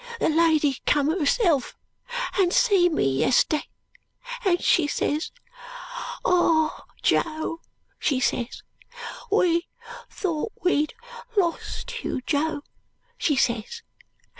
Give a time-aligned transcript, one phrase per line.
[0.19, 1.77] The lady come herself
[2.39, 3.67] and see me yesday,
[4.43, 5.31] and she ses,
[6.25, 7.61] 'Ah, Jo!'
[7.99, 8.63] she ses.
[9.29, 9.67] 'We
[10.09, 10.95] thought we'd
[11.37, 12.63] lost you, Jo!'
[13.15, 13.83] she ses.